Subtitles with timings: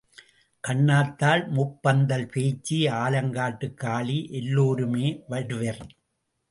[0.67, 5.81] கண்ணாத்தாள், முப்பந்தல் பேச்சி, ஆலங்காட்டுக் காளி எல்லோருமே வருவர்.